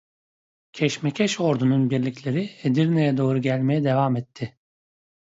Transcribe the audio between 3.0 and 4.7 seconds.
doğru gelmeye devam etti.